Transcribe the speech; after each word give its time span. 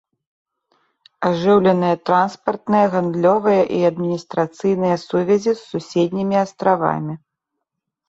Ажыўленыя 1.29 1.99
транспартныя, 2.11 2.85
гандлёвыя 2.97 3.63
і 3.77 3.85
адміністрацыйныя 3.93 4.95
сувязі 5.07 5.49
з 5.53 5.57
суседнімі 5.71 6.35
астравамі. 6.49 7.13